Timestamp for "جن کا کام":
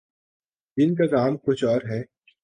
0.77-1.37